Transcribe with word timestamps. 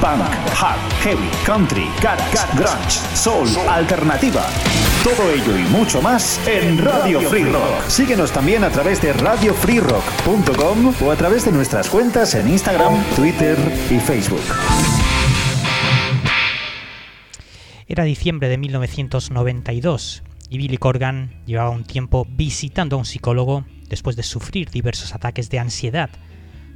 punk, 0.00 0.20
hard, 0.54 0.78
heavy, 1.02 1.30
country, 1.44 1.90
garage, 2.02 2.36
grunge, 2.54 2.90
soul, 3.14 3.48
alternativa. 3.68 4.44
Todo 5.02 5.30
ello 5.30 5.56
y 5.56 5.62
mucho 5.70 6.02
más 6.02 6.40
en 6.46 6.84
Radio 6.84 7.20
Free 7.20 7.44
Rock. 7.44 7.88
Síguenos 7.88 8.32
también 8.32 8.64
a 8.64 8.70
través 8.70 9.00
de 9.00 9.12
radiofreerock.com 9.12 10.94
o 11.02 11.10
a 11.10 11.16
través 11.16 11.44
de 11.44 11.52
nuestras 11.52 11.88
cuentas 11.88 12.34
en 12.34 12.48
Instagram, 12.48 13.02
Twitter 13.14 13.56
y 13.90 13.98
Facebook. 13.98 14.42
Era 17.88 18.04
diciembre 18.04 18.48
de 18.48 18.58
1992 18.58 20.22
y 20.50 20.58
Billy 20.58 20.76
Corgan 20.76 21.42
llevaba 21.46 21.70
un 21.70 21.84
tiempo 21.84 22.26
visitando 22.28 22.96
a 22.96 22.98
un 22.98 23.04
psicólogo 23.04 23.64
después 23.88 24.16
de 24.16 24.22
sufrir 24.22 24.70
diversos 24.70 25.14
ataques 25.14 25.50
de 25.50 25.58
ansiedad. 25.58 26.10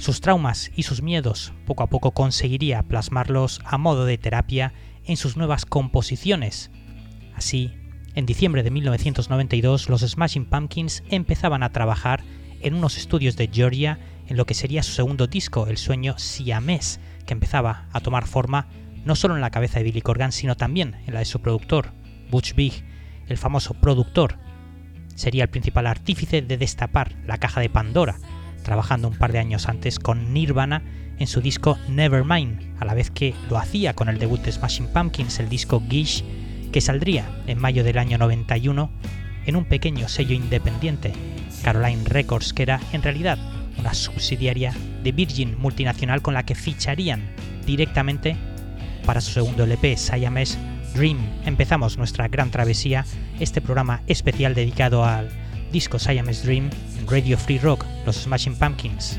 Sus 0.00 0.22
traumas 0.22 0.70
y 0.74 0.84
sus 0.84 1.02
miedos 1.02 1.52
poco 1.66 1.82
a 1.82 1.88
poco 1.88 2.12
conseguiría 2.12 2.82
plasmarlos 2.82 3.60
a 3.66 3.76
modo 3.76 4.06
de 4.06 4.16
terapia 4.16 4.72
en 5.04 5.18
sus 5.18 5.36
nuevas 5.36 5.66
composiciones. 5.66 6.70
Así, 7.36 7.74
en 8.14 8.24
diciembre 8.24 8.62
de 8.62 8.70
1992 8.70 9.90
los 9.90 10.00
Smashing 10.00 10.46
Pumpkins 10.46 11.02
empezaban 11.10 11.62
a 11.62 11.72
trabajar 11.72 12.22
en 12.62 12.72
unos 12.72 12.96
estudios 12.96 13.36
de 13.36 13.50
Georgia 13.52 13.98
en 14.26 14.38
lo 14.38 14.46
que 14.46 14.54
sería 14.54 14.82
su 14.82 14.92
segundo 14.92 15.26
disco, 15.26 15.66
El 15.66 15.76
sueño 15.76 16.14
siamés, 16.16 16.98
que 17.26 17.34
empezaba 17.34 17.86
a 17.92 18.00
tomar 18.00 18.26
forma 18.26 18.68
no 19.04 19.14
solo 19.14 19.34
en 19.34 19.42
la 19.42 19.50
cabeza 19.50 19.80
de 19.80 19.84
Billy 19.84 20.00
Corgan, 20.00 20.32
sino 20.32 20.56
también 20.56 20.96
en 21.06 21.12
la 21.12 21.20
de 21.20 21.26
su 21.26 21.42
productor, 21.42 21.92
Butch 22.30 22.54
Vig, 22.54 22.86
el 23.28 23.36
famoso 23.36 23.74
productor. 23.74 24.38
Sería 25.14 25.42
el 25.42 25.50
principal 25.50 25.86
artífice 25.86 26.40
de 26.40 26.56
destapar 26.56 27.16
la 27.26 27.36
caja 27.36 27.60
de 27.60 27.68
Pandora, 27.68 28.16
trabajando 28.62 29.08
un 29.08 29.16
par 29.16 29.32
de 29.32 29.38
años 29.38 29.68
antes 29.68 29.98
con 29.98 30.32
Nirvana 30.32 30.82
en 31.18 31.26
su 31.26 31.40
disco 31.40 31.78
Nevermind, 31.88 32.60
a 32.80 32.84
la 32.84 32.94
vez 32.94 33.10
que 33.10 33.34
lo 33.50 33.58
hacía 33.58 33.94
con 33.94 34.08
el 34.08 34.18
debut 34.18 34.40
de 34.40 34.52
Smashing 34.52 34.88
Pumpkins, 34.88 35.38
el 35.38 35.48
disco 35.48 35.82
Gish, 35.88 36.24
que 36.72 36.80
saldría 36.80 37.28
en 37.46 37.58
mayo 37.58 37.84
del 37.84 37.98
año 37.98 38.16
91 38.18 38.90
en 39.46 39.56
un 39.56 39.64
pequeño 39.64 40.08
sello 40.08 40.34
independiente, 40.34 41.12
Caroline 41.62 42.04
Records, 42.04 42.52
que 42.52 42.62
era 42.62 42.80
en 42.92 43.02
realidad 43.02 43.38
una 43.78 43.94
subsidiaria 43.94 44.74
de 45.02 45.12
Virgin 45.12 45.58
multinacional 45.58 46.22
con 46.22 46.34
la 46.34 46.44
que 46.44 46.54
ficharían 46.54 47.22
directamente 47.66 48.36
para 49.04 49.20
su 49.20 49.32
segundo 49.32 49.64
LP, 49.64 49.96
Siamese 49.96 50.58
Dream. 50.94 51.18
Empezamos 51.46 51.98
nuestra 51.98 52.28
gran 52.28 52.50
travesía, 52.50 53.04
este 53.38 53.60
programa 53.60 54.02
especial 54.06 54.54
dedicado 54.54 55.04
al 55.04 55.30
disco 55.70 55.98
Siamese 55.98 56.44
Dream 56.44 56.70
Radio 57.06 57.36
Free 57.36 57.58
Rock, 57.58 57.84
los 58.04 58.16
Smashing 58.16 58.56
Pumpkins. 58.56 59.18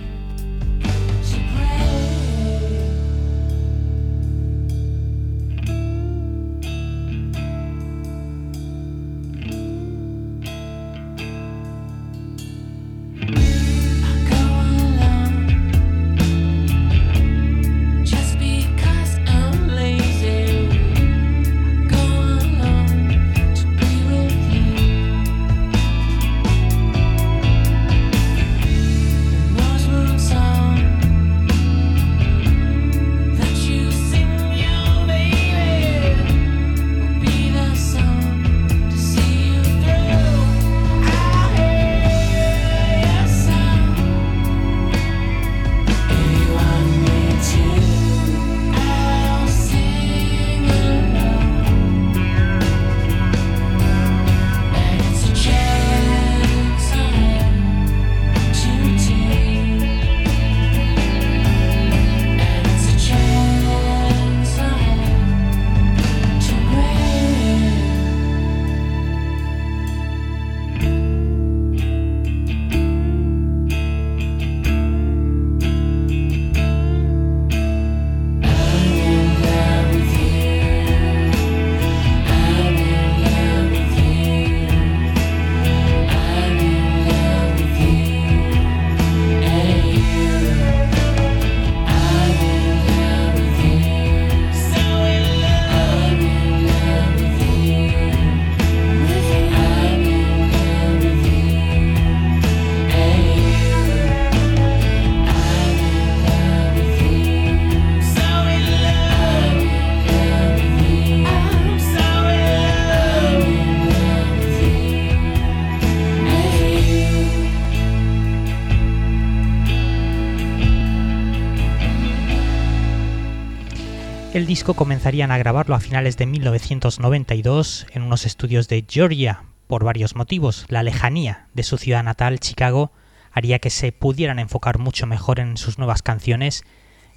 Disco 124.52 124.74
comenzarían 124.74 125.32
a 125.32 125.38
grabarlo 125.38 125.76
a 125.76 125.80
finales 125.80 126.18
de 126.18 126.26
1992 126.26 127.88
en 127.94 128.02
unos 128.02 128.26
estudios 128.26 128.68
de 128.68 128.84
Georgia 128.86 129.44
por 129.68 129.86
varios 129.86 130.18
motivos. 130.18 130.66
La 130.68 130.84
lejanía 130.84 131.48
de 131.54 131.64
su 131.64 131.78
ciudad 131.78 132.04
natal, 132.04 132.42
Chicago, 132.42 132.92
haría 133.32 133.60
que 133.60 133.70
se 133.70 133.94
pudieran 133.94 134.40
enfocar 134.40 134.78
mucho 134.78 135.08
mejor 135.08 135.40
en 135.40 135.56
sus 135.56 135.78
nuevas 135.78 136.02
canciones 136.02 136.66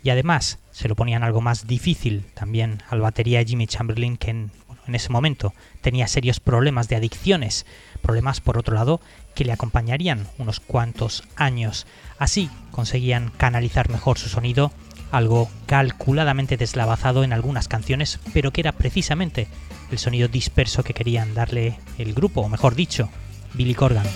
y 0.04 0.10
además 0.10 0.60
se 0.70 0.86
lo 0.86 0.94
ponían 0.94 1.24
algo 1.24 1.40
más 1.40 1.66
difícil 1.66 2.24
también 2.34 2.84
al 2.88 3.00
batería 3.00 3.42
Jimmy 3.42 3.66
Chamberlain 3.66 4.16
que 4.16 4.30
en, 4.30 4.52
en 4.86 4.94
ese 4.94 5.10
momento 5.10 5.54
tenía 5.80 6.06
serios 6.06 6.38
problemas 6.38 6.86
de 6.86 6.94
adicciones, 6.94 7.66
problemas 8.00 8.40
por 8.40 8.58
otro 8.58 8.76
lado 8.76 9.00
que 9.34 9.44
le 9.44 9.50
acompañarían 9.50 10.28
unos 10.38 10.60
cuantos 10.60 11.24
años. 11.34 11.88
Así 12.16 12.48
conseguían 12.70 13.30
canalizar 13.30 13.90
mejor 13.90 14.18
su 14.18 14.28
sonido 14.28 14.70
algo 15.10 15.48
calculadamente 15.66 16.56
deslavazado 16.56 17.24
en 17.24 17.32
algunas 17.32 17.68
canciones, 17.68 18.20
pero 18.32 18.52
que 18.52 18.60
era 18.60 18.72
precisamente 18.72 19.48
el 19.90 19.98
sonido 19.98 20.28
disperso 20.28 20.82
que 20.82 20.94
querían 20.94 21.34
darle 21.34 21.78
el 21.98 22.14
grupo, 22.14 22.40
o 22.40 22.48
mejor 22.48 22.74
dicho, 22.74 23.08
Billy 23.54 23.74
Corgan. 23.74 24.06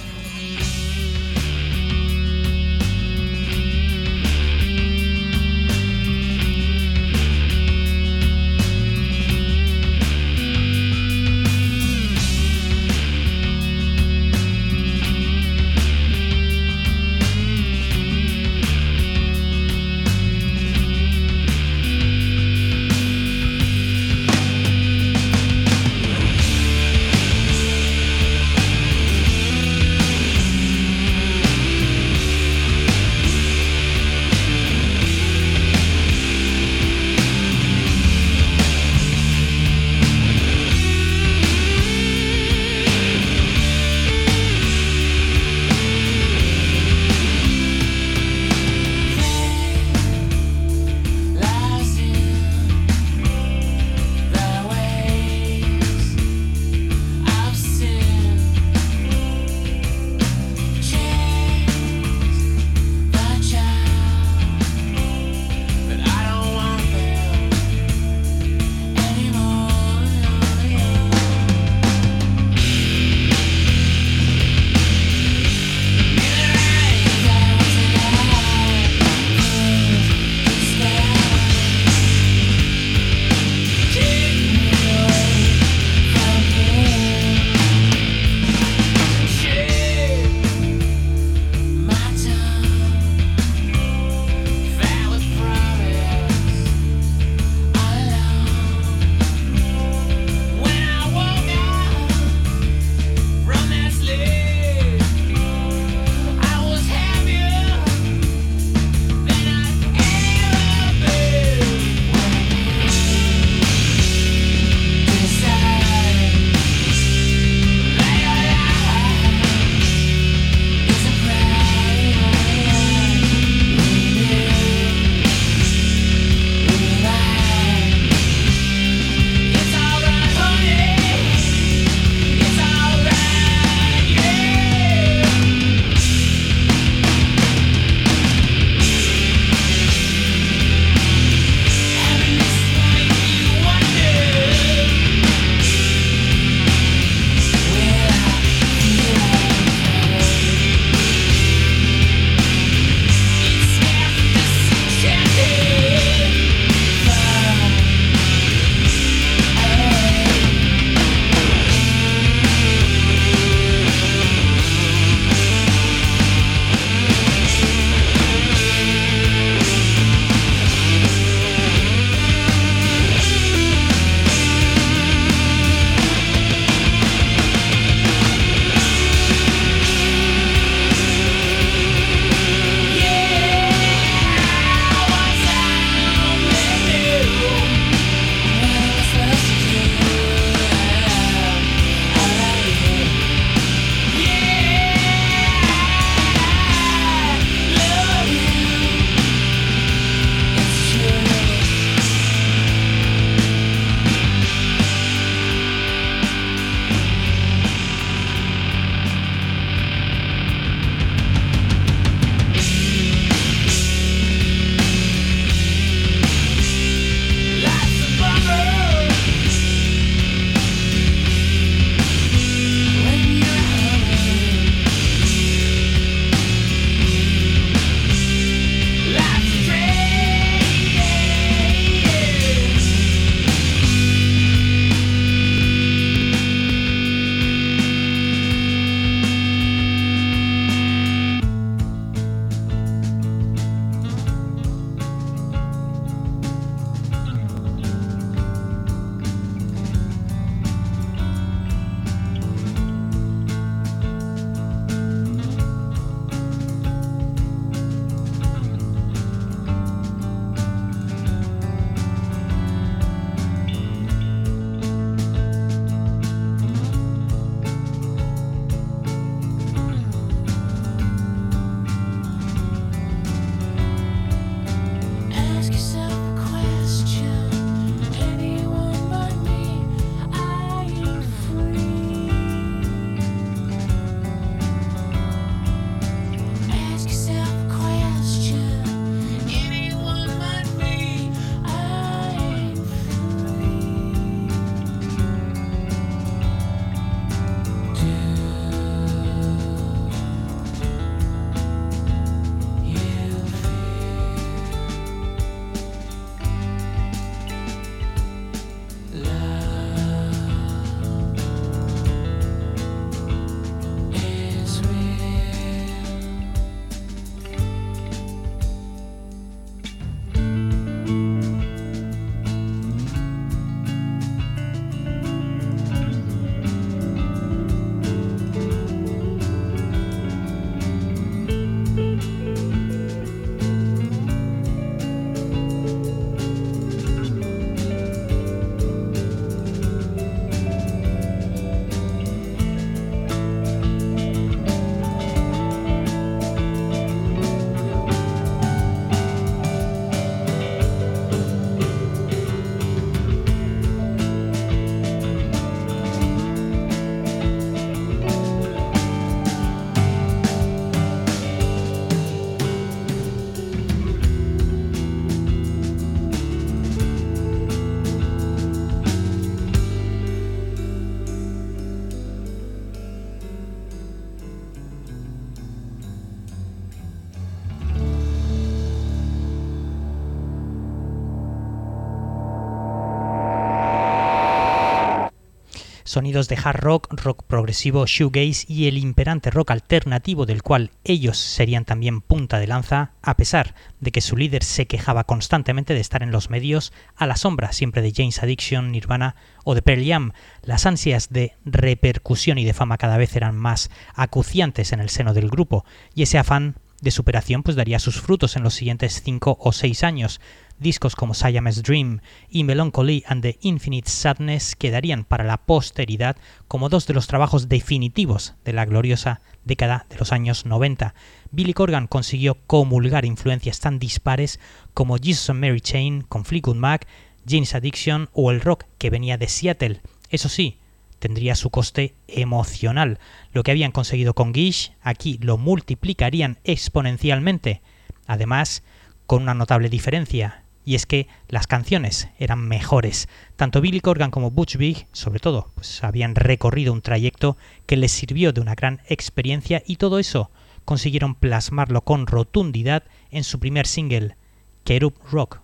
Sonidos 386.09 386.49
de 386.49 386.57
hard 386.57 386.81
rock, 386.81 387.12
rock 387.23 387.45
progresivo, 387.45 388.07
shoegaze 388.07 388.65
y 388.67 388.88
el 388.88 388.97
imperante 388.97 389.50
rock 389.50 389.71
alternativo 389.73 390.47
del 390.47 390.62
cual 390.62 390.91
ellos 391.05 391.37
serían 391.37 391.85
también 391.85 392.23
punta 392.23 392.59
de 392.59 392.67
lanza, 392.67 393.12
a 393.23 393.37
pesar 393.37 393.75
de 394.00 394.11
que 394.11 394.23
su 394.23 394.37
líder 394.37 394.65
se 394.65 394.87
quejaba 394.87 395.25
constantemente 395.25 395.93
de 395.93 396.00
estar 396.00 396.23
en 396.23 396.33
los 396.33 396.49
medios 396.49 396.93
a 397.15 397.27
la 397.27 397.37
sombra 397.37 397.73
siempre 397.73 398.00
de 398.00 398.12
James 398.15 398.43
Addiction, 398.43 398.91
Nirvana 398.91 399.37
o 399.65 399.75
de 399.75 399.83
Pearl 399.83 400.05
Jam. 400.07 400.33
Las 400.62 400.87
ansias 400.87 401.29
de 401.29 401.53
repercusión 401.65 402.57
y 402.59 402.65
de 402.65 402.73
fama 402.73 402.97
cada 402.97 403.19
vez 403.19 403.37
eran 403.37 403.57
más 403.57 403.91
acuciantes 404.15 404.93
en 404.93 405.00
el 405.00 405.11
seno 405.11 405.35
del 405.35 405.50
grupo 405.50 405.85
y 406.15 406.23
ese 406.23 406.38
afán 406.38 406.77
de 407.00 407.11
superación 407.11 407.62
pues 407.62 407.77
daría 407.77 407.99
sus 407.99 408.21
frutos 408.21 408.57
en 408.57 408.62
los 408.62 408.75
siguientes 408.75 409.23
cinco 409.23 409.57
o 409.61 409.73
seis 409.73 410.03
años, 410.03 410.41
Discos 410.80 411.16
como 411.16 411.35
Siamese 411.35 411.82
Dream 411.82 412.20
y 412.49 412.62
Melancholy 412.62 413.25
and 413.26 413.42
the 413.42 413.58
Infinite 413.62 414.08
Sadness 414.08 414.76
quedarían 414.76 415.25
para 415.25 415.42
la 415.42 415.56
posteridad 415.56 416.37
como 416.68 416.88
dos 416.88 417.08
de 417.08 417.14
los 417.14 417.26
trabajos 417.26 417.68
definitivos 417.68 418.54
de 418.64 418.73
la 418.73 418.85
gloriosa 418.85 419.40
década 419.64 420.06
de 420.08 420.16
los 420.18 420.30
años 420.30 420.66
90. 420.66 421.14
Billy 421.50 421.73
Corgan 421.73 422.06
consiguió 422.06 422.56
comulgar 422.66 423.25
influencias 423.25 423.80
tan 423.80 423.99
dispares 423.99 424.61
como 424.94 425.16
Jesus 425.16 425.50
and 425.50 425.61
Mary 425.61 425.80
Chain 425.80 426.23
con 426.23 426.44
Fleetwood 426.44 426.76
Mac, 426.76 427.08
James 427.44 427.75
Addiction 427.75 428.28
o 428.32 428.52
el 428.52 428.61
rock 428.61 428.85
que 428.99 429.11
venía 429.11 429.37
de 429.37 429.49
Seattle. 429.49 430.00
Eso 430.30 430.49
sí, 430.49 430.78
tendría 431.18 431.56
su 431.56 431.70
coste 431.70 432.14
emocional. 432.28 433.18
Lo 433.52 433.64
que 433.64 433.73
habían 433.73 433.90
conseguido 433.90 434.35
con 434.35 434.54
Gish, 434.54 434.92
aquí 435.02 435.38
lo 435.42 435.58
multiplicarían 435.58 436.58
exponencialmente. 436.62 437.82
Además, 438.28 438.85
con 439.26 439.42
una 439.42 439.54
notable 439.54 439.88
diferencia 439.88 440.62
y 440.88 440.95
es 440.95 441.04
que 441.04 441.28
las 441.49 441.66
canciones 441.66 442.30
eran 442.38 442.66
mejores. 442.66 443.28
Tanto 443.57 443.83
Billy 443.83 444.00
Corgan 444.00 444.30
como 444.30 444.50
Butch 444.50 444.78
Vig, 444.78 445.07
sobre 445.12 445.38
todo, 445.38 445.71
pues 445.75 446.02
habían 446.02 446.35
recorrido 446.35 446.95
un 446.95 447.02
trayecto 447.02 447.59
que 447.85 447.99
les 447.99 448.11
sirvió 448.11 448.54
de 448.54 448.62
una 448.62 448.75
gran 448.75 449.02
experiencia 449.07 449.83
y 449.85 449.97
todo 449.97 450.18
eso 450.18 450.50
consiguieron 450.87 451.35
plasmarlo 451.35 452.00
con 452.00 452.26
rotundidad 452.26 453.02
en 453.30 453.45
su 453.45 453.61
primer 453.61 453.87
single, 453.87 454.38
Kerub 454.85 455.12
Rock. 455.30 455.61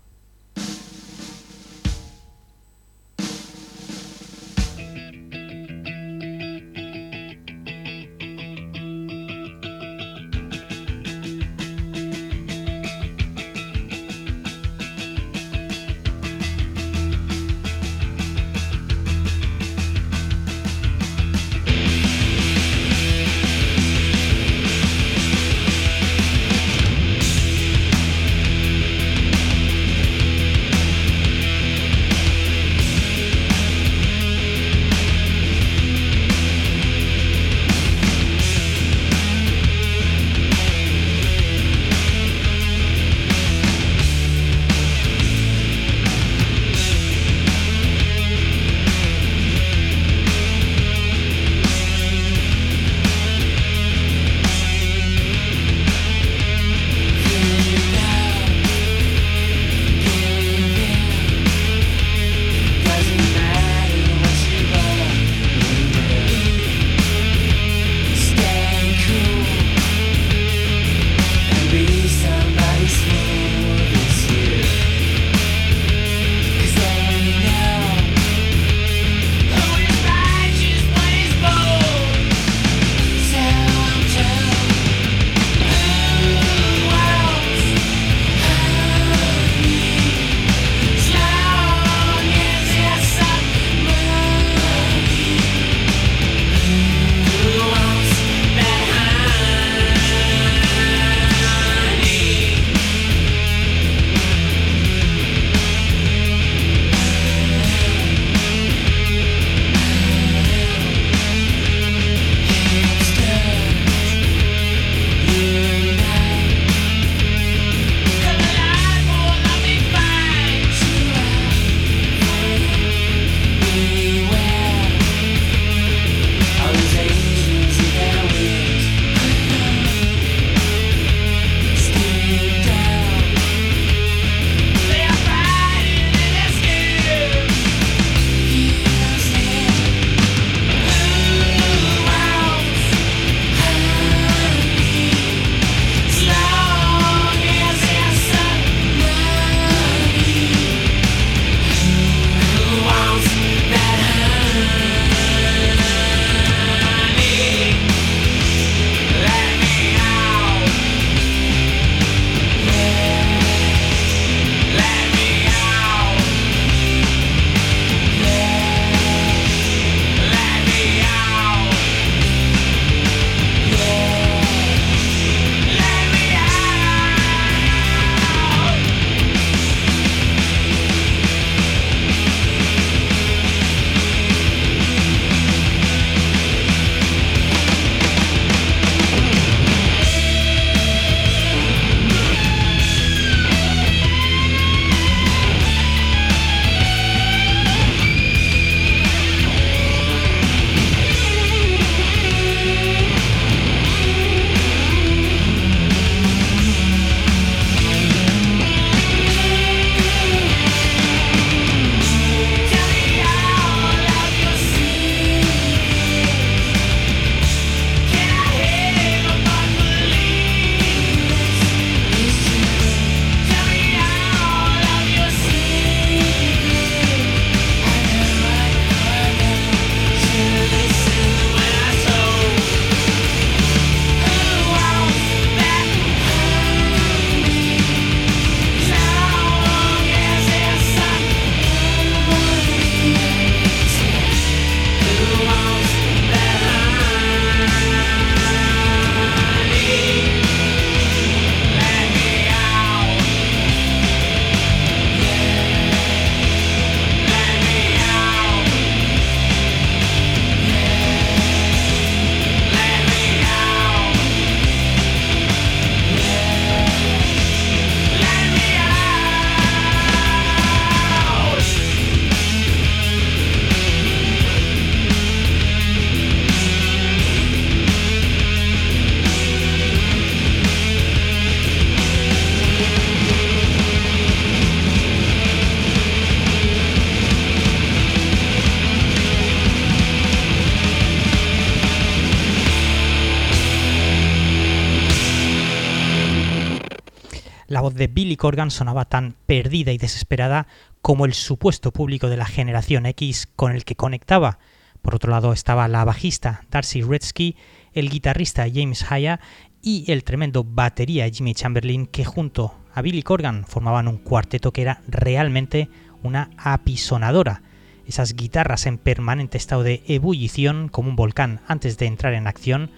Corgan 298.44 298.70
sonaba 298.70 299.06
tan 299.06 299.36
perdida 299.46 299.90
y 299.92 299.96
desesperada 299.96 300.66
como 301.00 301.24
el 301.24 301.32
supuesto 301.32 301.92
público 301.92 302.28
de 302.28 302.36
la 302.36 302.44
generación 302.44 303.06
X 303.06 303.48
con 303.56 303.72
el 303.72 303.86
que 303.86 303.94
conectaba. 303.94 304.58
Por 305.00 305.14
otro 305.14 305.30
lado 305.30 305.54
estaba 305.54 305.88
la 305.88 306.04
bajista 306.04 306.66
Darcy 306.70 307.00
Redsky, 307.00 307.56
el 307.94 308.10
guitarrista 308.10 308.66
James 308.70 309.10
Haya 309.10 309.40
y 309.80 310.12
el 310.12 310.24
tremendo 310.24 310.62
batería 310.62 311.26
Jimmy 311.30 311.54
Chamberlain 311.54 312.06
que 312.06 312.26
junto 312.26 312.74
a 312.92 313.00
Billy 313.00 313.22
Corgan 313.22 313.64
formaban 313.64 314.08
un 314.08 314.18
cuarteto 314.18 314.74
que 314.74 314.82
era 314.82 315.00
realmente 315.08 315.88
una 316.22 316.50
apisonadora. 316.58 317.62
Esas 318.06 318.36
guitarras 318.36 318.84
en 318.84 318.98
permanente 318.98 319.56
estado 319.56 319.84
de 319.84 320.02
ebullición 320.06 320.90
como 320.90 321.08
un 321.08 321.16
volcán 321.16 321.62
antes 321.66 321.96
de 321.96 322.04
entrar 322.04 322.34
en 322.34 322.46
acción, 322.46 322.90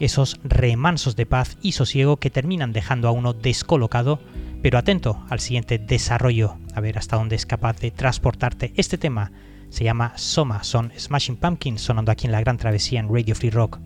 esos 0.00 0.40
remansos 0.42 1.14
de 1.14 1.26
paz 1.26 1.58
y 1.62 1.72
sosiego 1.72 2.16
que 2.16 2.30
terminan 2.30 2.72
dejando 2.72 3.06
a 3.06 3.12
uno 3.12 3.34
descolocado, 3.34 4.18
pero 4.62 4.78
atento 4.78 5.24
al 5.28 5.40
siguiente 5.40 5.78
desarrollo, 5.78 6.56
a 6.74 6.80
ver 6.80 6.98
hasta 6.98 7.16
dónde 7.16 7.36
es 7.36 7.46
capaz 7.46 7.78
de 7.80 7.90
transportarte 7.90 8.72
este 8.76 8.98
tema. 8.98 9.32
Se 9.70 9.84
llama 9.84 10.12
Soma, 10.16 10.64
son 10.64 10.92
Smashing 10.98 11.36
Pumpkins 11.36 11.80
sonando 11.80 12.10
aquí 12.10 12.26
en 12.26 12.32
la 12.32 12.40
Gran 12.40 12.58
Travesía 12.58 13.00
en 13.00 13.08
Radio 13.08 13.34
Free 13.34 13.50
Rock. 13.50 13.78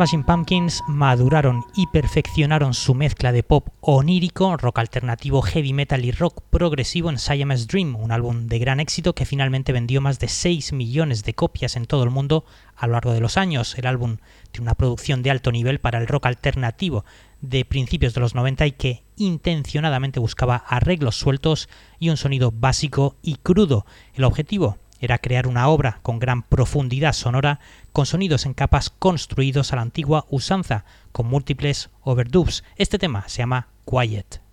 Smashing 0.00 0.24
Pumpkins 0.24 0.82
maduraron 0.88 1.62
y 1.76 1.86
perfeccionaron 1.88 2.72
su 2.72 2.94
mezcla 2.94 3.32
de 3.32 3.42
pop 3.42 3.68
onírico, 3.82 4.56
rock 4.56 4.78
alternativo, 4.78 5.42
heavy 5.42 5.74
metal 5.74 6.02
y 6.06 6.10
rock 6.10 6.40
progresivo 6.48 7.10
en 7.10 7.18
Siamese 7.18 7.66
Dream, 7.66 7.96
un 7.96 8.10
álbum 8.10 8.46
de 8.46 8.58
gran 8.58 8.80
éxito 8.80 9.14
que 9.14 9.26
finalmente 9.26 9.74
vendió 9.74 10.00
más 10.00 10.18
de 10.18 10.28
6 10.28 10.72
millones 10.72 11.22
de 11.24 11.34
copias 11.34 11.76
en 11.76 11.84
todo 11.84 12.02
el 12.02 12.08
mundo 12.08 12.46
a 12.76 12.86
lo 12.86 12.94
largo 12.94 13.12
de 13.12 13.20
los 13.20 13.36
años. 13.36 13.76
El 13.76 13.86
álbum 13.86 14.16
tiene 14.52 14.62
una 14.62 14.74
producción 14.74 15.22
de 15.22 15.32
alto 15.32 15.52
nivel 15.52 15.80
para 15.80 15.98
el 15.98 16.06
rock 16.06 16.24
alternativo 16.24 17.04
de 17.42 17.66
principios 17.66 18.14
de 18.14 18.20
los 18.22 18.34
90 18.34 18.66
y 18.68 18.72
que 18.72 19.02
intencionadamente 19.16 20.18
buscaba 20.18 20.56
arreglos 20.56 21.16
sueltos 21.16 21.68
y 21.98 22.08
un 22.08 22.16
sonido 22.16 22.50
básico 22.50 23.16
y 23.20 23.34
crudo. 23.34 23.84
El 24.14 24.24
objetivo 24.24 24.78
era 25.00 25.18
crear 25.18 25.46
una 25.46 25.68
obra 25.68 25.98
con 26.02 26.18
gran 26.18 26.42
profundidad 26.42 27.12
sonora, 27.12 27.58
con 27.92 28.06
sonidos 28.06 28.46
en 28.46 28.54
capas 28.54 28.90
construidos 28.90 29.72
a 29.72 29.76
la 29.76 29.82
antigua 29.82 30.26
usanza, 30.30 30.84
con 31.12 31.26
múltiples 31.26 31.90
overdubs. 32.02 32.62
Este 32.76 32.98
tema 32.98 33.24
se 33.28 33.38
llama 33.38 33.68
Quiet. 33.84 34.49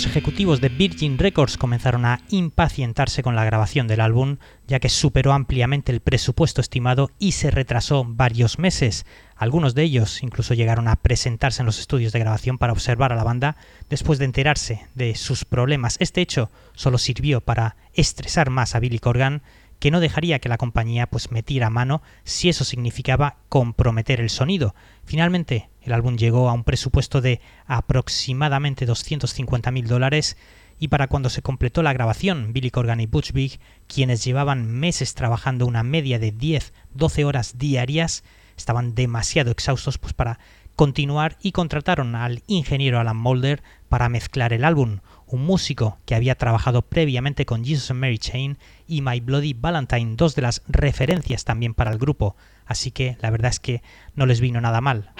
Los 0.00 0.06
ejecutivos 0.06 0.62
de 0.62 0.70
Virgin 0.70 1.18
Records 1.18 1.58
comenzaron 1.58 2.06
a 2.06 2.22
impacientarse 2.30 3.22
con 3.22 3.36
la 3.36 3.44
grabación 3.44 3.86
del 3.86 4.00
álbum, 4.00 4.38
ya 4.66 4.80
que 4.80 4.88
superó 4.88 5.34
ampliamente 5.34 5.92
el 5.92 6.00
presupuesto 6.00 6.62
estimado 6.62 7.10
y 7.18 7.32
se 7.32 7.50
retrasó 7.50 8.06
varios 8.06 8.58
meses. 8.58 9.04
Algunos 9.36 9.74
de 9.74 9.82
ellos 9.82 10.22
incluso 10.22 10.54
llegaron 10.54 10.88
a 10.88 10.96
presentarse 10.96 11.60
en 11.60 11.66
los 11.66 11.78
estudios 11.78 12.14
de 12.14 12.18
grabación 12.18 12.56
para 12.56 12.72
observar 12.72 13.12
a 13.12 13.14
la 13.14 13.24
banda 13.24 13.58
después 13.90 14.18
de 14.18 14.24
enterarse 14.24 14.86
de 14.94 15.14
sus 15.16 15.44
problemas. 15.44 15.96
Este 16.00 16.22
hecho 16.22 16.50
solo 16.74 16.96
sirvió 16.96 17.42
para 17.42 17.76
estresar 17.92 18.48
más 18.48 18.74
a 18.74 18.80
Billy 18.80 19.00
Corgan, 19.00 19.42
que 19.80 19.90
no 19.90 19.98
dejaría 19.98 20.38
que 20.38 20.48
la 20.48 20.58
compañía 20.58 21.08
pues 21.08 21.32
metiera 21.32 21.70
mano 21.70 22.02
si 22.22 22.48
eso 22.48 22.64
significaba 22.64 23.38
comprometer 23.48 24.20
el 24.20 24.30
sonido. 24.30 24.74
Finalmente, 25.04 25.70
el 25.82 25.92
álbum 25.92 26.16
llegó 26.16 26.48
a 26.48 26.52
un 26.52 26.64
presupuesto 26.64 27.20
de 27.20 27.40
aproximadamente 27.66 28.86
250.000 28.86 29.86
dólares 29.86 30.36
y 30.78 30.88
para 30.88 31.08
cuando 31.08 31.28
se 31.28 31.42
completó 31.42 31.82
la 31.82 31.92
grabación, 31.92 32.52
Billy 32.52 32.70
Corgan 32.70 33.00
y 33.00 33.06
Butch 33.06 33.32
Vig, 33.32 33.58
quienes 33.86 34.24
llevaban 34.24 34.70
meses 34.70 35.14
trabajando 35.14 35.66
una 35.66 35.82
media 35.82 36.18
de 36.18 36.32
10-12 36.32 37.24
horas 37.24 37.58
diarias, 37.58 38.22
estaban 38.56 38.94
demasiado 38.94 39.50
exhaustos 39.50 39.98
pues, 39.98 40.12
para 40.14 40.38
continuar 40.76 41.36
y 41.42 41.52
contrataron 41.52 42.14
al 42.14 42.42
ingeniero 42.46 42.98
Alan 42.98 43.16
Mulder 43.16 43.62
para 43.90 44.08
mezclar 44.08 44.54
el 44.54 44.64
álbum, 44.64 45.00
un 45.30 45.44
músico 45.44 45.98
que 46.06 46.14
había 46.14 46.34
trabajado 46.34 46.82
previamente 46.82 47.46
con 47.46 47.64
Jesus 47.64 47.90
and 47.90 48.00
Mary 48.00 48.18
Chain 48.18 48.58
y 48.86 49.02
My 49.02 49.20
Bloody 49.20 49.54
Valentine, 49.54 50.16
dos 50.16 50.34
de 50.34 50.42
las 50.42 50.62
referencias 50.68 51.44
también 51.44 51.74
para 51.74 51.90
el 51.92 51.98
grupo, 51.98 52.36
así 52.66 52.90
que 52.90 53.16
la 53.20 53.30
verdad 53.30 53.50
es 53.50 53.60
que 53.60 53.82
no 54.14 54.26
les 54.26 54.40
vino 54.40 54.60
nada 54.60 54.80
mal. 54.80 55.12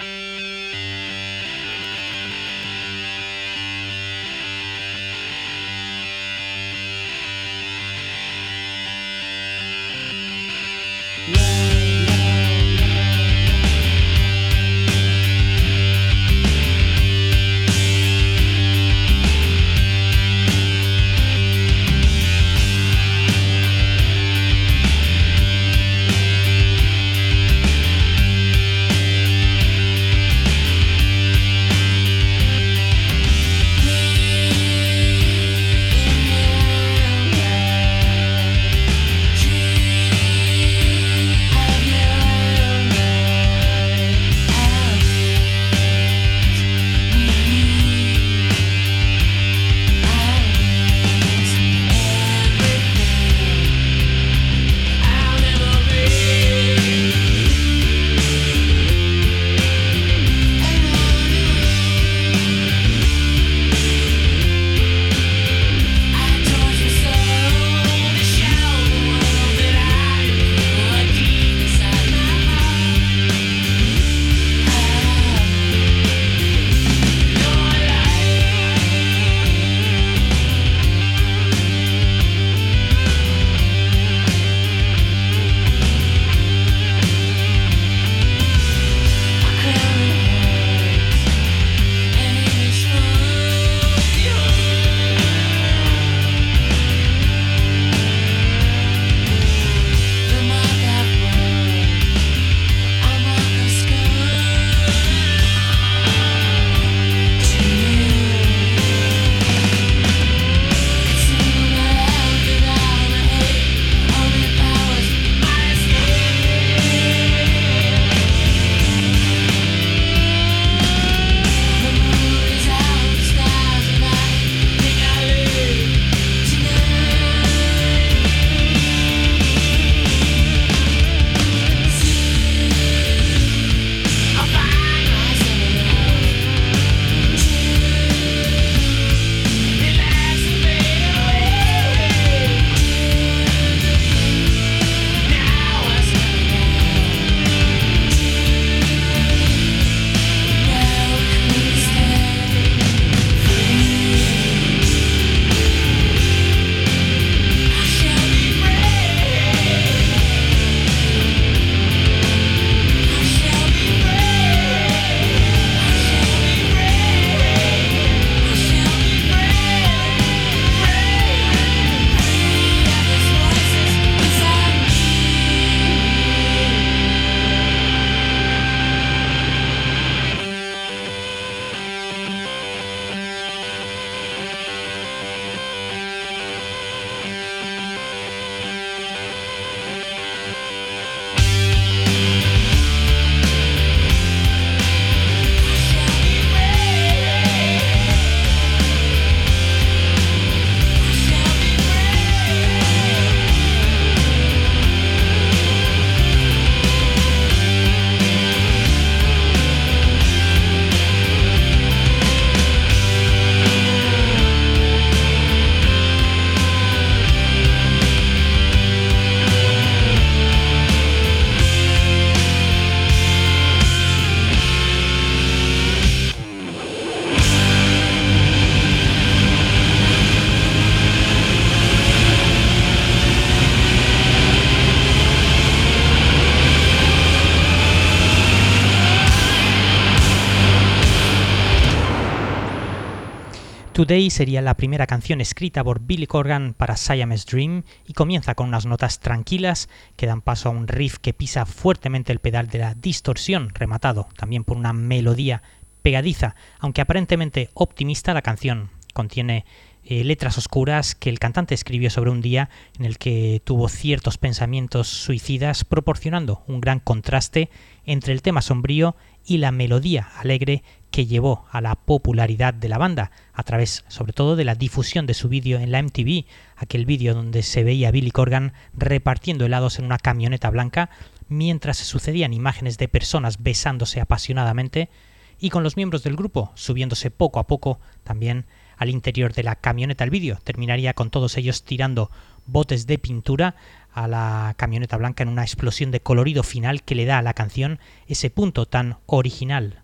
Today 243.93 244.31
sería 244.31 244.63
la 244.63 244.77
primera 244.77 245.09
canción 245.09 245.41
escrita 245.41 245.83
por 245.83 246.01
Billy 246.01 246.29
Corgan 246.29 246.75
para 246.75 246.97
Siamese 246.97 247.45
Dream 247.51 247.83
y 248.07 248.13
comienza 248.13 248.55
con 248.55 248.69
unas 248.69 248.87
notas 248.87 249.19
tranquilas 249.19 249.89
que 250.15 250.27
dan 250.27 250.43
paso 250.43 250.69
a 250.69 250.73
un 250.73 250.87
riff 250.87 251.19
que 251.19 251.35
pisa 251.35 251.67
fuertemente 251.67 252.33
el 252.33 252.39
pedal 252.39 252.69
de 252.69 252.79
la 252.79 252.95
distorsión, 252.95 253.71
rematado 253.75 254.29
también 254.37 254.63
por 254.63 254.77
una 254.77 254.93
melodía 254.93 255.63
pegadiza, 256.03 256.55
aunque 256.79 257.01
aparentemente 257.01 257.69
optimista 257.75 258.33
la 258.33 258.43
canción. 258.43 258.91
Contiene 259.13 259.65
eh, 260.05 260.23
letras 260.23 260.57
oscuras 260.57 261.17
que 261.17 261.29
el 261.29 261.41
cantante 261.41 261.75
escribió 261.75 262.11
sobre 262.11 262.31
un 262.31 262.41
día 262.41 262.71
en 262.97 263.05
el 263.05 263.19
que 263.19 263.61
tuvo 263.65 263.89
ciertos 263.89 264.39
pensamientos 264.39 265.09
suicidas, 265.09 265.85
proporcionando 265.85 266.63
un 266.69 266.81
gran 266.81 267.01
contraste 267.01 267.71
entre 268.07 268.33
el 268.33 268.41
tema 268.41 268.63
sombrío 268.63 269.17
y 269.45 269.59
la 269.59 269.73
melodía 269.73 270.29
alegre 270.37 270.85
que 271.11 271.27
llevó 271.27 271.67
a 271.71 271.81
la 271.81 271.95
popularidad 271.95 272.75
de 272.75 272.89
la 272.89 272.99
banda, 272.99 273.31
a 273.53 273.63
través 273.63 274.05
sobre 274.09 274.33
todo 274.33 274.57
de 274.57 274.65
la 274.65 274.75
difusión 274.75 275.27
de 275.27 275.35
su 275.35 275.49
vídeo 275.49 275.79
en 275.79 275.93
la 275.93 276.03
MTV, 276.03 276.45
aquel 276.77 277.07
vídeo 277.07 277.35
donde 277.35 277.63
se 277.63 277.85
veía 277.85 278.11
Billy 278.11 278.31
Corgan 278.31 278.73
repartiendo 278.93 279.67
helados 279.67 279.99
en 279.99 280.05
una 280.05 280.19
camioneta 280.19 280.71
blanca, 280.71 281.11
mientras 281.49 281.99
se 281.99 282.05
sucedían 282.05 282.53
imágenes 282.53 282.97
de 282.99 283.09
personas 283.09 283.63
besándose 283.63 284.21
apasionadamente, 284.21 285.11
y 285.59 285.71
con 285.71 285.83
los 285.83 285.97
miembros 285.97 286.23
del 286.23 286.37
grupo 286.37 286.73
subiéndose 286.75 287.31
poco 287.31 287.61
a 287.61 287.67
poco 287.67 288.01
también 288.25 288.65
al 288.97 289.11
interior 289.11 289.53
de 289.53 289.63
la 289.63 289.77
camioneta. 289.77 290.25
El 290.25 290.31
vídeo 290.31 290.59
terminaría 290.65 291.15
con 291.15 291.31
todos 291.31 291.57
ellos 291.59 291.85
tirando 291.85 292.31
botes 292.67 293.07
de 293.07 293.19
pintura 293.19 293.75
a 294.13 294.27
la 294.27 294.75
camioneta 294.77 295.17
blanca 295.17 295.43
en 295.43 295.49
una 295.49 295.63
explosión 295.63 296.11
de 296.11 296.21
colorido 296.21 296.63
final 296.63 297.03
que 297.03 297.15
le 297.15 297.27
da 297.27 297.39
a 297.39 297.43
la 297.43 297.55
canción 297.55 297.99
ese 298.27 298.51
punto 298.51 298.87
tan 298.87 299.19
original. 299.27 300.03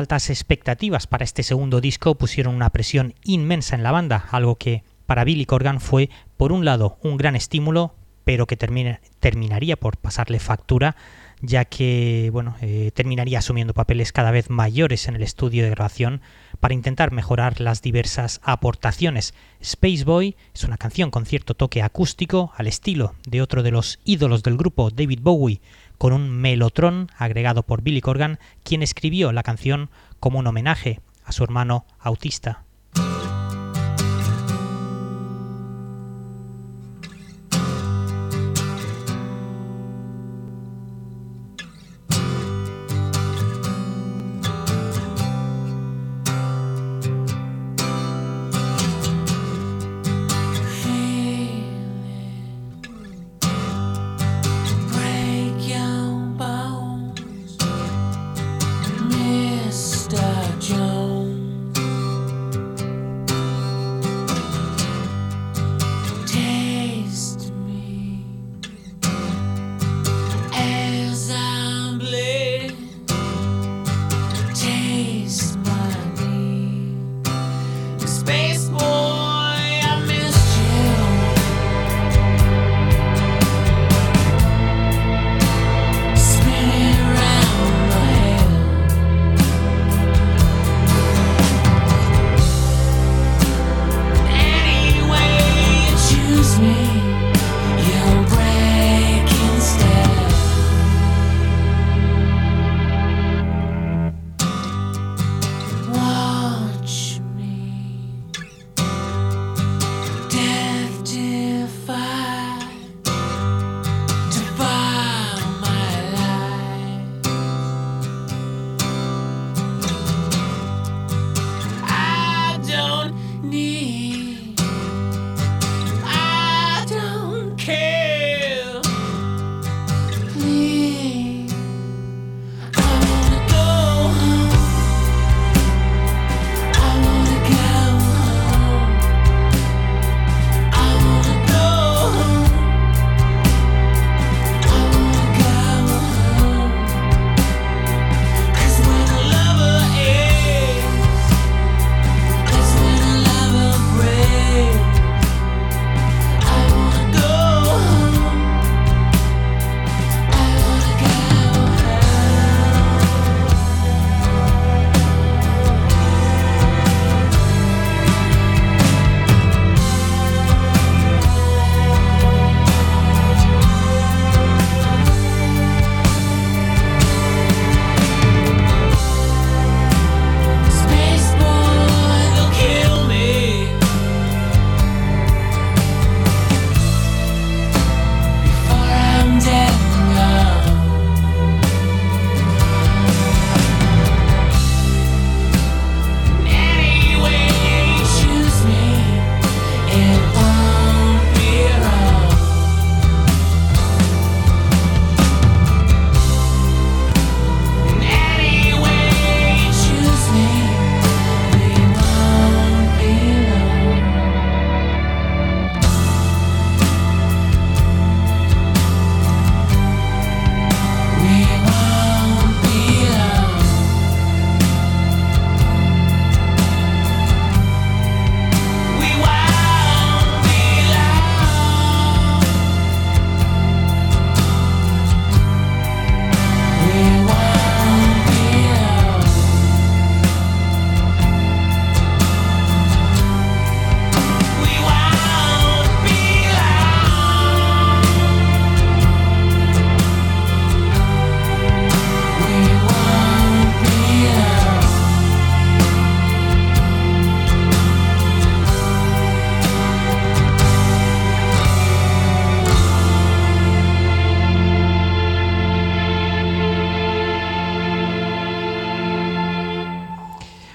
Altas 0.00 0.30
expectativas 0.30 1.06
para 1.06 1.24
este 1.24 1.44
segundo 1.44 1.80
disco 1.80 2.16
pusieron 2.16 2.56
una 2.56 2.70
presión 2.70 3.14
inmensa 3.22 3.76
en 3.76 3.84
la 3.84 3.92
banda, 3.92 4.26
algo 4.32 4.56
que 4.56 4.82
para 5.06 5.24
Billy 5.24 5.44
Corgan 5.44 5.80
fue, 5.80 6.10
por 6.36 6.52
un 6.52 6.64
lado, 6.64 6.98
un 7.02 7.16
gran 7.16 7.36
estímulo, 7.36 7.94
pero 8.24 8.46
que 8.46 8.56
terminaría 8.56 9.76
por 9.76 9.96
pasarle 9.96 10.38
factura, 10.38 10.96
ya 11.42 11.64
que 11.64 12.30
bueno, 12.32 12.56
eh, 12.60 12.90
terminaría 12.94 13.38
asumiendo 13.38 13.74
papeles 13.74 14.12
cada 14.12 14.30
vez 14.30 14.50
mayores 14.50 15.08
en 15.08 15.16
el 15.16 15.22
estudio 15.22 15.64
de 15.64 15.70
grabación 15.70 16.20
para 16.60 16.74
intentar 16.74 17.12
mejorar 17.12 17.60
las 17.60 17.82
diversas 17.82 18.40
aportaciones. 18.42 19.34
Space 19.60 20.04
Boy 20.04 20.36
es 20.54 20.64
una 20.64 20.76
canción 20.76 21.10
con 21.10 21.26
cierto 21.26 21.54
toque 21.54 21.82
acústico, 21.82 22.52
al 22.56 22.66
estilo 22.66 23.14
de 23.26 23.42
otro 23.42 23.62
de 23.62 23.70
los 23.70 23.98
ídolos 24.04 24.42
del 24.42 24.56
grupo, 24.56 24.90
David 24.90 25.20
Bowie, 25.22 25.60
con 26.00 26.14
un 26.14 26.30
melotrón 26.30 27.10
agregado 27.18 27.62
por 27.62 27.82
Billy 27.82 28.00
Corgan, 28.00 28.38
quien 28.62 28.82
escribió 28.82 29.32
la 29.32 29.42
canción 29.42 29.90
como 30.18 30.38
un 30.38 30.46
homenaje 30.46 30.98
a 31.26 31.32
su 31.32 31.44
hermano 31.44 31.84
autista. 31.98 32.64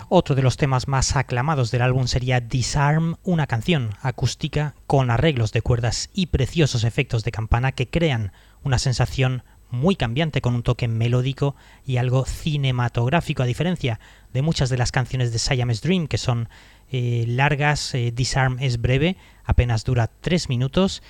Otro 0.07 0.35
de 0.35 0.43
los 0.43 0.57
temas 0.57 0.87
más 0.87 1.15
aclamados 1.15 1.71
del 1.71 1.81
álbum 1.81 2.05
sería 2.05 2.39
Disarm, 2.39 3.15
una 3.23 3.47
canción 3.47 3.95
acústica 4.01 4.75
con 4.85 5.09
arreglos 5.09 5.51
de 5.51 5.63
cuerdas 5.63 6.11
y 6.13 6.27
preciosos 6.27 6.83
efectos 6.83 7.23
de 7.23 7.31
campana 7.31 7.71
que 7.71 7.89
crean 7.89 8.31
una 8.63 8.77
sensación 8.77 9.43
muy 9.71 9.95
cambiante 9.95 10.41
con 10.41 10.53
un 10.53 10.61
toque 10.61 10.87
melódico 10.87 11.55
y 11.87 11.97
algo 11.97 12.25
cinematográfico 12.25 13.41
a 13.41 13.47
diferencia 13.47 13.99
de 14.31 14.43
muchas 14.43 14.69
de 14.69 14.77
las 14.77 14.91
canciones 14.91 15.33
de 15.33 15.39
Siamese 15.39 15.87
Dream 15.87 16.07
que 16.07 16.19
son 16.19 16.49
eh, 16.91 17.25
largas, 17.27 17.95
eh, 17.95 18.11
Disarm 18.13 18.57
es 18.59 18.79
breve, 18.79 19.17
apenas 19.43 19.85
dura 19.85 20.11
3 20.21 20.49
minutos 20.49 21.01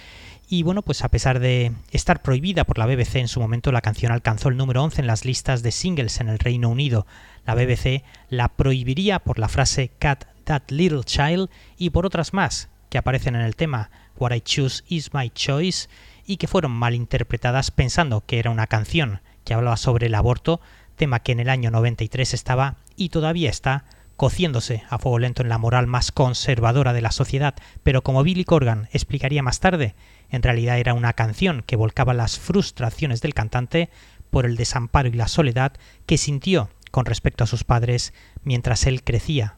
y 0.48 0.64
bueno, 0.64 0.84
pues 0.84 1.04
a 1.04 1.10
pesar 1.10 1.40
de 1.40 1.72
estar 1.92 2.22
prohibida 2.22 2.66
por 2.66 2.78
la 2.78 2.86
BBC 2.86 3.16
en 3.16 3.28
su 3.28 3.40
momento, 3.40 3.72
la 3.72 3.82
canción 3.82 4.12
alcanzó 4.12 4.50
el 4.50 4.58
número 4.58 4.84
11 4.84 5.02
en 5.02 5.08
las 5.08 5.26
listas 5.26 5.64
de 5.64 5.72
singles 5.72 6.20
en 6.20 6.30
el 6.30 6.38
Reino 6.38 6.70
Unido. 6.70 7.08
La 7.46 7.56
BBC 7.56 8.04
la 8.30 8.50
prohibiría 8.50 9.20
por 9.20 9.40
la 9.40 9.48
frase 9.48 9.92
Cat 10.00 10.26
That 10.46 10.64
Little 10.70 11.04
Child 11.04 11.50
y 11.78 11.92
por 11.92 12.06
otras 12.06 12.34
más 12.34 12.70
que 12.90 12.98
aparecen 12.98 13.36
en 13.36 13.42
el 13.42 13.56
tema 13.56 13.90
What 14.18 14.34
I 14.34 14.42
Choose 14.42 14.84
Is 14.88 15.14
My 15.14 15.30
Choice 15.30 15.88
y 16.26 16.38
que 16.38 16.48
fueron 16.48 16.72
malinterpretadas 16.72 17.72
pensando 17.72 18.24
que 18.26 18.40
era 18.40 18.52
una 18.52 18.68
canción 18.68 19.22
que 19.44 19.54
hablaba 19.54 19.78
sobre 19.78 20.08
el 20.08 20.16
aborto, 20.16 20.60
tema 20.96 21.20
que 21.20 21.34
en 21.34 21.40
el 21.40 21.50
año 21.50 21.72
93 21.72 22.34
estaba 22.34 22.78
y 22.96 23.10
todavía 23.10 23.50
está 23.50 23.86
cociéndose 24.16 24.84
a 24.90 24.98
fuego 24.98 25.20
lento 25.20 25.42
en 25.44 25.50
la 25.50 25.58
moral 25.58 25.88
más 25.88 26.12
conservadora 26.12 26.94
de 26.94 27.02
la 27.02 27.12
sociedad, 27.12 27.56
pero 27.84 28.02
como 28.02 28.24
Billy 28.24 28.46
Corgan 28.46 28.88
explicaría 28.92 29.44
más 29.44 29.60
tarde, 29.60 29.94
en 30.30 30.42
realidad 30.42 30.80
era 30.80 30.94
una 30.94 31.14
canción 31.14 31.64
que 31.66 31.76
volcaba 31.76 32.14
las 32.14 32.40
frustraciones 32.40 33.22
del 33.22 33.34
cantante 33.34 33.90
por 34.30 34.46
el 34.46 34.56
desamparo 34.56 35.10
y 35.10 35.14
la 35.14 35.28
soledad 35.28 35.74
que 36.06 36.18
sintió 36.18 36.70
con 36.96 37.06
respecto 37.06 37.44
a 37.44 37.48
sus 37.48 37.66
padres 37.66 38.14
mientras 38.46 38.88
él 38.88 39.04
crecía. 39.04 39.58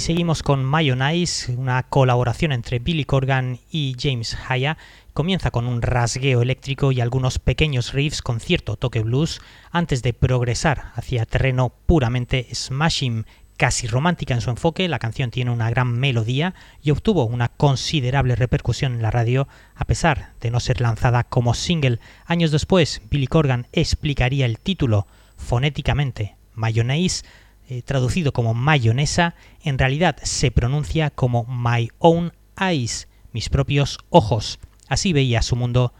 Seguimos 0.00 0.42
con 0.42 0.64
Mayonnaise, 0.64 1.54
una 1.54 1.84
colaboración 1.84 2.50
entre 2.50 2.80
Billy 2.80 3.04
Corgan 3.04 3.60
y 3.70 3.94
James 3.96 4.36
Haya. 4.48 4.76
Comienza 5.12 5.52
con 5.52 5.68
un 5.68 5.82
rasgueo 5.82 6.42
eléctrico 6.42 6.90
y 6.90 7.00
algunos 7.00 7.38
pequeños 7.38 7.92
riffs 7.92 8.20
con 8.20 8.40
cierto 8.40 8.74
toque 8.74 9.02
blues 9.02 9.40
antes 9.70 10.02
de 10.02 10.12
progresar 10.12 10.90
hacia 10.96 11.26
terreno 11.26 11.72
puramente 11.86 12.48
smashing, 12.52 13.24
casi 13.56 13.86
romántica 13.86 14.34
en 14.34 14.40
su 14.40 14.50
enfoque. 14.50 14.88
La 14.88 14.98
canción 14.98 15.30
tiene 15.30 15.52
una 15.52 15.70
gran 15.70 15.96
melodía 15.96 16.54
y 16.82 16.90
obtuvo 16.90 17.24
una 17.24 17.48
considerable 17.50 18.34
repercusión 18.34 18.94
en 18.94 19.02
la 19.02 19.12
radio 19.12 19.46
a 19.76 19.84
pesar 19.84 20.32
de 20.40 20.50
no 20.50 20.58
ser 20.58 20.80
lanzada 20.80 21.22
como 21.22 21.54
single. 21.54 22.00
Años 22.26 22.50
después, 22.50 23.00
Billy 23.10 23.28
Corgan 23.28 23.68
explicaría 23.72 24.46
el 24.46 24.58
título 24.58 25.06
fonéticamente 25.36 26.36
Mayonnaise 26.52 27.24
eh, 27.68 27.82
traducido 27.82 28.32
como 28.32 28.54
mayonesa, 28.54 29.34
en 29.62 29.78
realidad 29.78 30.16
se 30.22 30.50
pronuncia 30.50 31.10
como 31.10 31.44
My 31.44 31.90
Own 31.98 32.32
Eyes, 32.58 33.08
mis 33.32 33.48
propios 33.48 33.98
ojos. 34.10 34.58
Así 34.88 35.12
veía 35.12 35.42
su 35.42 35.56
mundo 35.56 35.92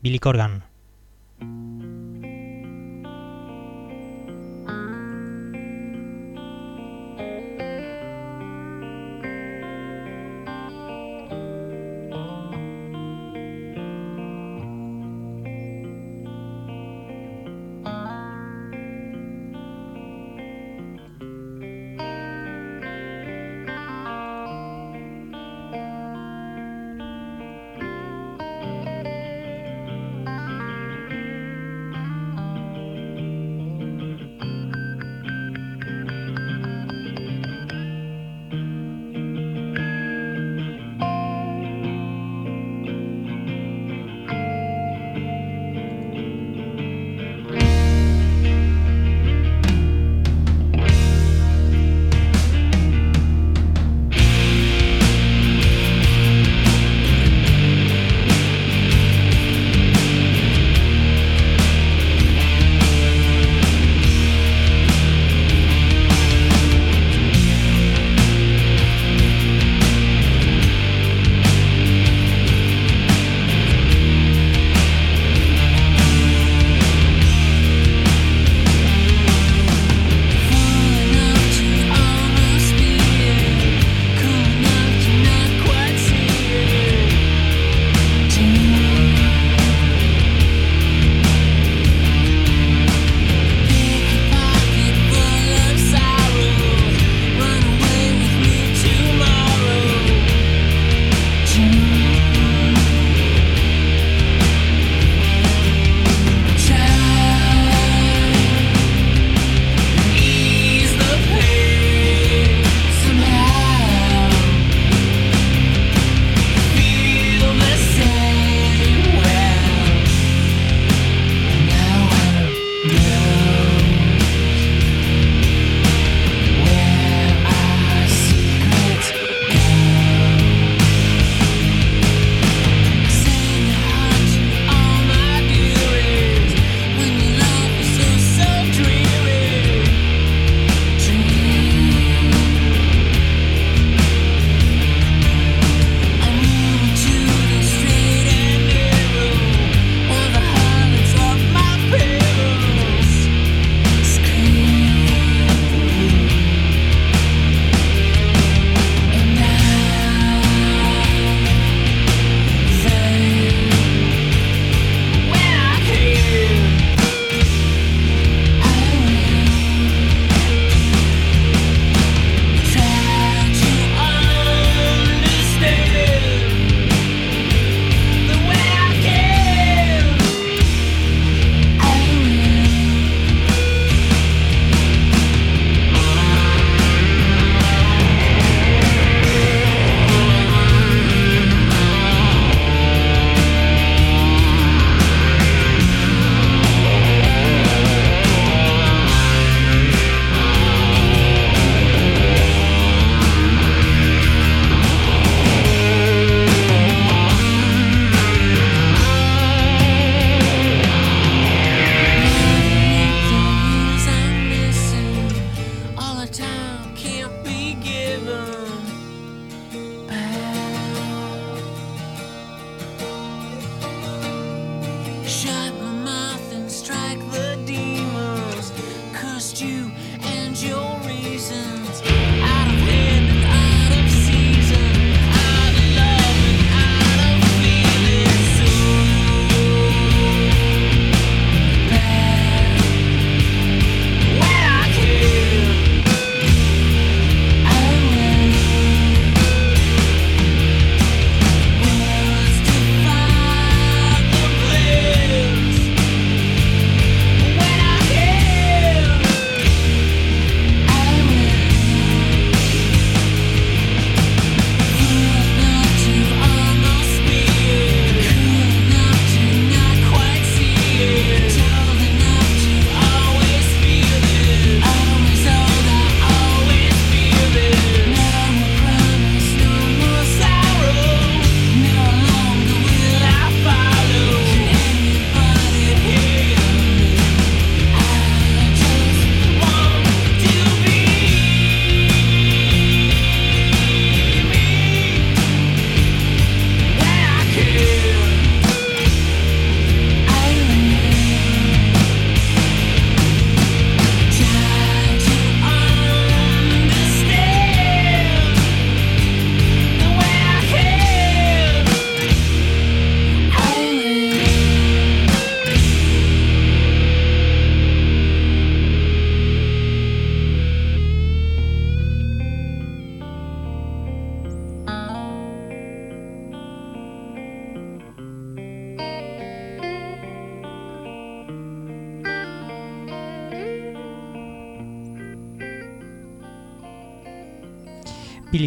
Billy 0.00 0.18
Corgan. 0.18 0.64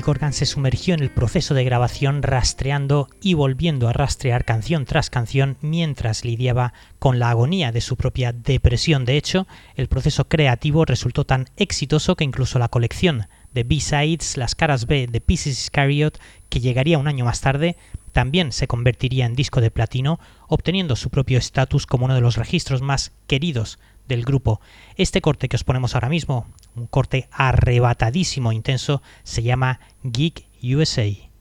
Corgan 0.04 0.34
se 0.34 0.46
sumergió 0.46 0.94
en 0.94 1.00
el 1.00 1.10
proceso 1.10 1.54
de 1.54 1.64
grabación 1.64 2.24
rastreando 2.24 3.08
y 3.22 3.36
volviendo 3.36 3.88
a 3.88 3.94
rastrear 3.94 4.44
canción 4.44 4.84
tras 4.84 5.10
canción 5.10 5.56
mientras 5.62 6.26
lidiaba 6.26 6.74
con 7.00 7.20
la 7.20 7.30
agonía 7.30 7.72
de 7.72 7.80
su 7.80 7.96
propia 7.96 8.34
depresión. 8.34 9.06
De 9.06 9.16
hecho, 9.16 9.48
el 9.76 9.88
proceso 9.88 10.26
creativo 10.28 10.84
resultó 10.84 11.24
tan 11.24 11.46
exitoso 11.56 12.18
que 12.18 12.26
incluso 12.26 12.60
la 12.60 12.68
colección 12.68 13.28
de 13.54 13.64
B-Sides, 13.64 14.36
las 14.36 14.56
caras 14.56 14.88
B 14.88 15.08
de 15.08 15.22
Pieces 15.22 15.58
Iscariot, 15.58 16.20
que 16.50 16.60
llegaría 16.60 16.98
un 16.98 17.08
año 17.08 17.24
más 17.24 17.40
tarde, 17.40 17.78
también 18.12 18.52
se 18.52 18.68
convertiría 18.68 19.26
en 19.26 19.36
disco 19.36 19.62
de 19.62 19.72
platino, 19.72 20.20
obteniendo 20.50 20.98
su 20.98 21.12
propio 21.12 21.38
estatus 21.38 21.88
como 21.88 22.06
uno 22.06 22.16
de 22.16 22.22
los 22.22 22.36
registros 22.36 22.82
más 22.82 23.14
queridos 23.26 23.80
del 24.08 24.24
grupo. 24.24 24.62
Este 24.96 25.22
corte 25.22 25.50
que 25.50 25.56
os 25.56 25.64
ponemos 25.64 25.96
ahora 25.96 26.10
mismo, 26.10 26.48
un 26.76 26.88
corte 26.88 27.28
arrebatadísimo, 27.32 28.52
intenso, 28.52 29.02
se 29.24 29.44
llama 29.44 29.80
Geek 30.04 30.46
USA. 30.64 31.33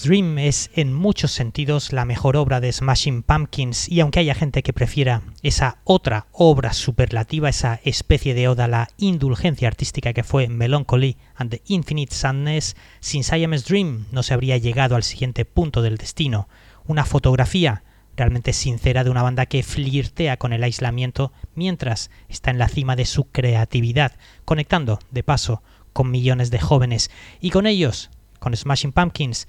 Dream 0.00 0.38
es 0.38 0.70
en 0.74 0.94
muchos 0.94 1.32
sentidos 1.32 1.92
la 1.92 2.04
mejor 2.04 2.36
obra 2.36 2.60
de 2.60 2.72
Smashing 2.72 3.22
Pumpkins 3.22 3.88
y 3.88 4.00
aunque 4.00 4.20
haya 4.20 4.34
gente 4.34 4.62
que 4.62 4.72
prefiera 4.72 5.22
esa 5.42 5.78
otra 5.84 6.26
obra 6.32 6.72
superlativa, 6.72 7.48
esa 7.48 7.80
especie 7.84 8.32
de 8.32 8.48
oda 8.48 8.64
a 8.64 8.68
la 8.68 8.88
indulgencia 8.96 9.68
artística 9.68 10.12
que 10.12 10.22
fue 10.22 10.48
Melancholy 10.48 11.18
and 11.34 11.50
the 11.50 11.62
Infinite 11.66 12.14
Sadness, 12.14 12.76
sin 13.00 13.24
Siamese 13.24 13.66
Dream 13.68 14.06
no 14.10 14.22
se 14.22 14.32
habría 14.32 14.56
llegado 14.56 14.96
al 14.96 15.02
siguiente 15.02 15.44
punto 15.44 15.82
del 15.82 15.98
destino, 15.98 16.48
una 16.86 17.04
fotografía 17.04 17.84
realmente 18.16 18.52
sincera 18.52 19.04
de 19.04 19.10
una 19.10 19.22
banda 19.22 19.46
que 19.46 19.62
flirtea 19.62 20.38
con 20.38 20.52
el 20.52 20.62
aislamiento 20.62 21.32
mientras 21.54 22.10
está 22.28 22.50
en 22.50 22.58
la 22.58 22.68
cima 22.68 22.96
de 22.96 23.04
su 23.04 23.24
creatividad, 23.24 24.12
conectando, 24.44 24.98
de 25.10 25.22
paso, 25.22 25.62
con 25.92 26.10
millones 26.10 26.50
de 26.50 26.60
jóvenes 26.60 27.10
y 27.40 27.50
con 27.50 27.66
ellos 27.66 28.10
con 28.42 28.56
Smashing 28.56 28.92
Pumpkins. 28.92 29.46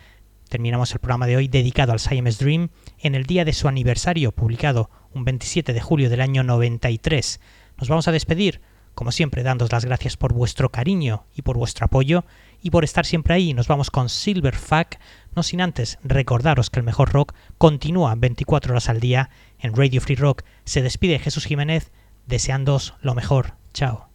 Terminamos 0.54 0.94
el 0.94 1.00
programa 1.00 1.26
de 1.26 1.36
hoy 1.36 1.48
dedicado 1.48 1.94
al 1.94 2.00
Siamese 2.00 2.44
Dream 2.44 2.70
en 3.00 3.16
el 3.16 3.24
día 3.24 3.44
de 3.44 3.54
su 3.54 3.68
aniversario, 3.68 4.32
publicado 4.32 4.92
un 5.12 5.26
27 5.26 5.74
de 5.74 5.82
julio 5.82 6.12
del 6.12 6.22
año 6.22 6.44
93. 6.44 7.40
Nos 7.80 7.90
vamos 7.90 8.08
a 8.08 8.12
despedir, 8.12 8.62
como 8.94 9.12
siempre, 9.12 9.42
dándos 9.42 9.72
las 9.72 9.84
gracias 9.84 10.16
por 10.16 10.32
vuestro 10.32 10.70
cariño 10.70 11.26
y 11.34 11.42
por 11.42 11.58
vuestro 11.58 11.86
apoyo 11.86 12.24
y 12.62 12.70
por 12.70 12.84
estar 12.84 13.04
siempre 13.04 13.34
ahí. 13.34 13.56
Nos 13.56 13.68
vamos 13.68 13.90
con 13.90 14.10
Silver 14.10 14.56
Fuck, 14.56 14.98
no 15.36 15.42
sin 15.42 15.60
antes 15.60 15.98
recordaros 16.04 16.70
que 16.70 16.82
el 16.82 16.86
mejor 16.86 17.12
rock 17.12 17.34
continúa 17.58 18.14
24 18.14 18.74
horas 18.74 18.90
al 18.90 19.00
día 19.00 19.32
en 19.58 19.76
Radio 19.76 20.02
Free 20.02 20.18
Rock. 20.18 20.44
Se 20.66 20.84
despide 20.84 21.18
Jesús 21.18 21.46
Jiménez, 21.46 21.92
deseándos 22.28 22.94
lo 23.02 23.16
mejor. 23.16 23.56
Chao. 23.74 24.13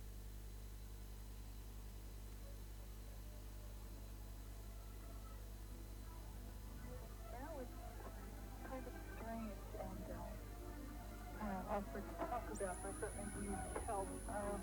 closer 12.99 13.13
and 13.21 13.45
you 13.45 13.57
help. 13.87 14.09
Um, 14.31 14.61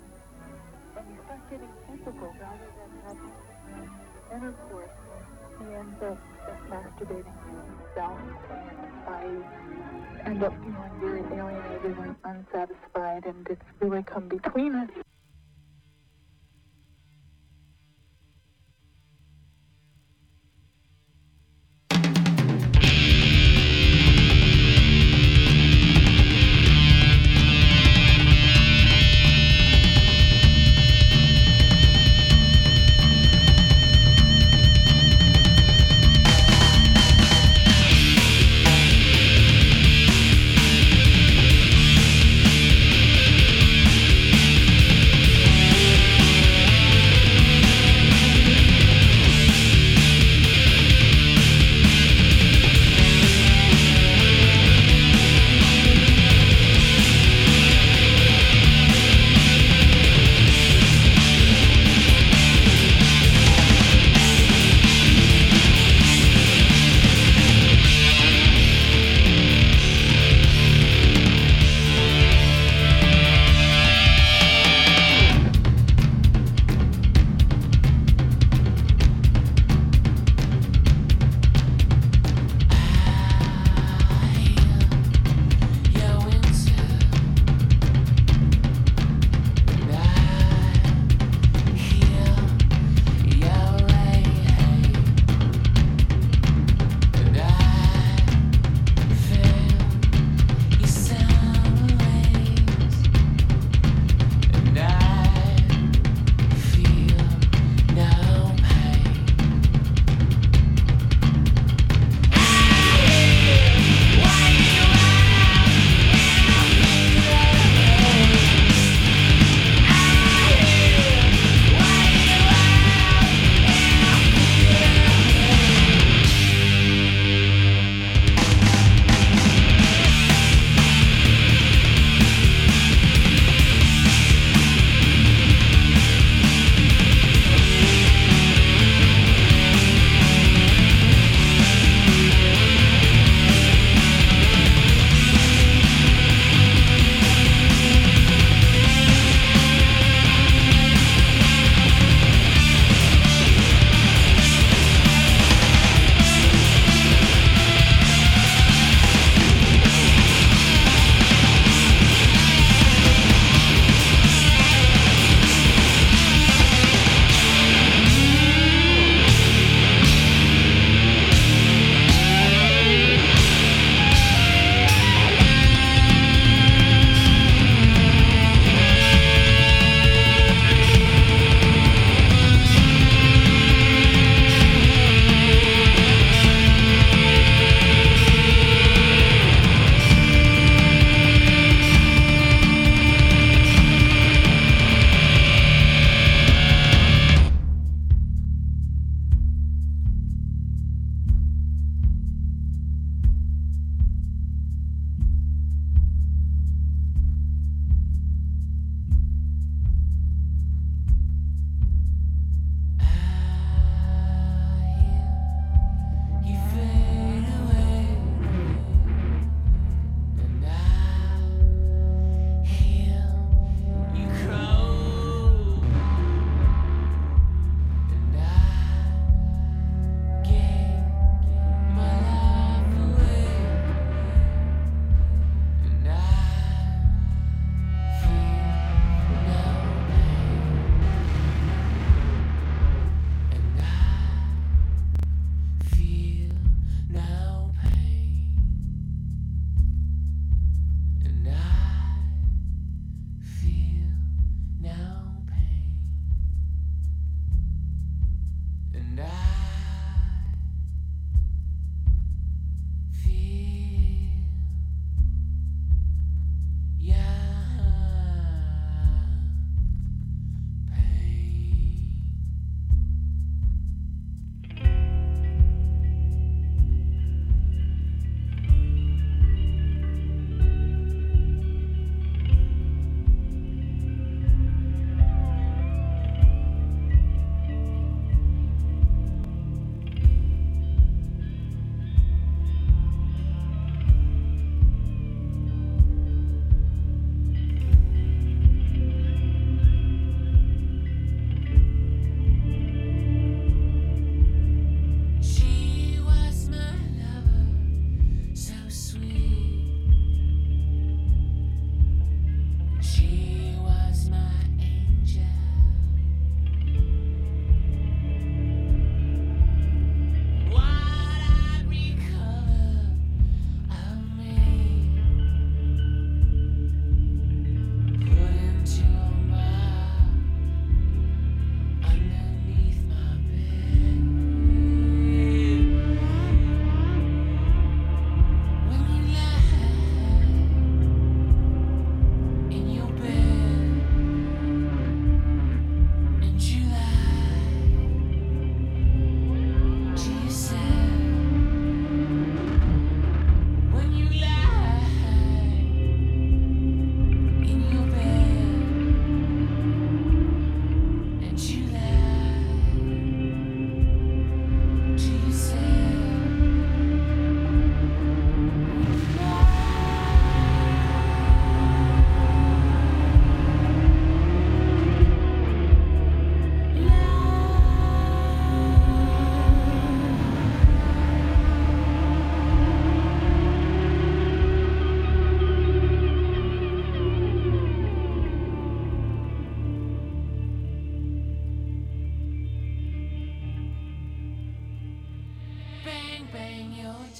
and 0.96 1.06
you 1.10 1.18
start 1.24 1.40
getting 1.50 1.68
physical 1.86 2.34
rather 2.40 2.68
than 2.76 2.90
having 3.04 3.36
intercourse 4.32 4.90
you 5.60 5.74
end 5.74 6.02
up 6.02 6.18
masturbating 6.70 7.24
yourself. 7.94 8.18
I 9.08 9.24
end 10.26 10.42
up 10.42 10.52
feeling 10.52 11.00
very 11.00 11.22
alienated 11.38 11.96
and 11.98 12.16
unsatisfied, 12.24 13.24
and 13.26 13.46
it's 13.48 13.62
really 13.80 14.02
come 14.02 14.28
between 14.28 14.74
us. 14.74 15.05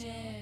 magic. 0.05 0.36